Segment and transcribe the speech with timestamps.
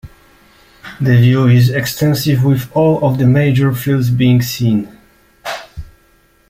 [0.99, 4.89] The view is extensive with all of the major fells being seen.